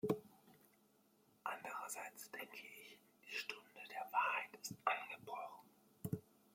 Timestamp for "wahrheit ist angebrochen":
4.11-5.69